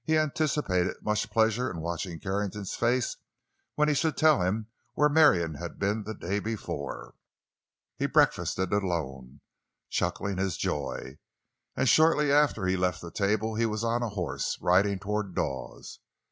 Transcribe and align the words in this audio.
He 0.03 0.17
anticipated 0.17 0.95
much 1.03 1.29
pleasure 1.29 1.69
in 1.69 1.79
watching 1.79 2.17
Carrington's 2.19 2.73
face 2.73 3.17
when 3.75 3.87
he 3.87 3.93
should 3.93 4.17
tell 4.17 4.41
him 4.41 4.65
where 4.95 5.09
Marion 5.09 5.53
had 5.53 5.77
been 5.77 6.05
the 6.05 6.15
day 6.15 6.39
before. 6.39 7.13
He 7.97 8.07
breakfasted 8.07 8.73
alone—early—chuckling 8.73 10.39
his 10.39 10.57
joy. 10.57 11.19
And 11.75 11.87
shortly 11.87 12.31
after 12.31 12.65
he 12.65 12.75
left 12.75 12.99
the 13.01 13.11
table 13.11 13.53
he 13.53 13.67
was 13.67 13.83
on 13.83 14.01
a 14.01 14.09
horse, 14.09 14.57
riding 14.59 14.97
toward 14.97 15.35
Dawes. 15.35 15.99